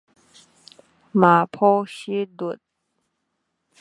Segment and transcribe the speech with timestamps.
[1.13, 2.59] 罵菩時律